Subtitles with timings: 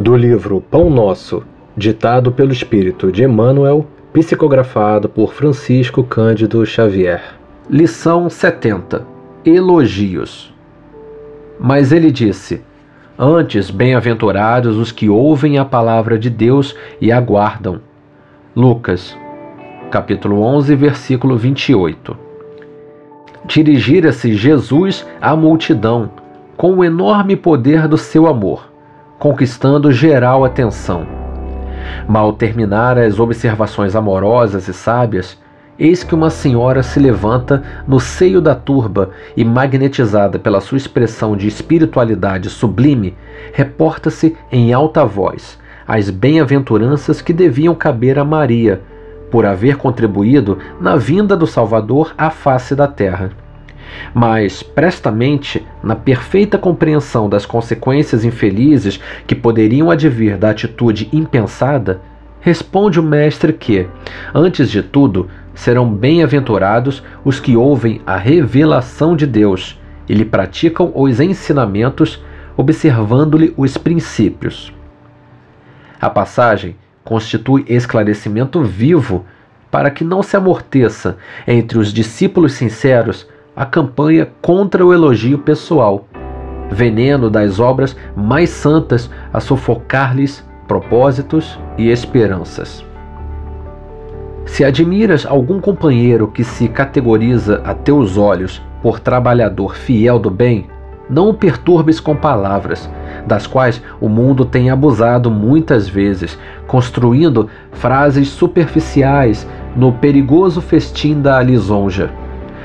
[0.00, 1.42] Do livro Pão Nosso,
[1.76, 7.34] ditado pelo Espírito de Emmanuel, psicografado por Francisco Cândido Xavier.
[7.68, 9.04] Lição 70
[9.44, 10.54] Elogios.
[11.58, 12.62] Mas ele disse:
[13.18, 17.80] Antes, bem-aventurados os que ouvem a palavra de Deus e aguardam.
[18.54, 19.18] Lucas,
[19.90, 22.16] capítulo 11, versículo 28.
[23.44, 26.08] Dirigira-se Jesus à multidão
[26.56, 28.67] com o enorme poder do seu amor
[29.18, 31.06] conquistando geral atenção.
[32.06, 35.38] Mal terminar as observações amorosas e sábias,
[35.78, 41.36] eis que uma senhora se levanta no seio da turba e, magnetizada pela sua expressão
[41.36, 43.16] de espiritualidade sublime,
[43.52, 48.82] reporta-se em alta voz as bem-aventuranças que deviam caber a Maria,
[49.30, 53.30] por haver contribuído na vinda do Salvador à face da terra.
[54.14, 62.00] Mas, prestamente, na perfeita compreensão das consequências infelizes que poderiam advir da atitude impensada,
[62.40, 63.86] responde o Mestre que,
[64.34, 70.92] antes de tudo, serão bem-aventurados os que ouvem a revelação de Deus e lhe praticam
[70.94, 72.22] os ensinamentos,
[72.56, 74.72] observando-lhe os princípios.
[76.00, 79.26] A passagem constitui esclarecimento vivo
[79.70, 83.26] para que não se amorteça entre os discípulos sinceros
[83.58, 86.04] a campanha contra o elogio pessoal,
[86.70, 92.86] veneno das obras mais santas a sufocar-lhes propósitos e esperanças.
[94.46, 100.68] Se admiras algum companheiro que se categoriza a teus olhos por trabalhador fiel do bem,
[101.10, 102.88] não o perturbes com palavras,
[103.26, 111.42] das quais o mundo tem abusado muitas vezes, construindo frases superficiais no perigoso festim da
[111.42, 112.08] lisonja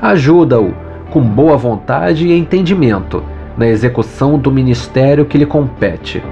[0.00, 0.74] ajuda-o
[1.10, 3.22] com boa vontade e entendimento
[3.56, 6.22] na execução do ministério que lhe compete,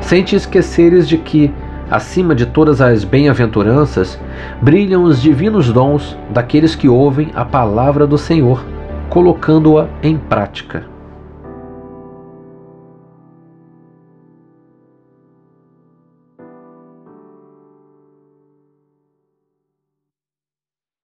[0.00, 1.52] sem te esqueceres de que,
[1.90, 4.18] acima de todas as bem-aventuranças,
[4.60, 8.64] brilham os divinos dons daqueles que ouvem a palavra do Senhor,
[9.08, 10.91] colocando-a em prática.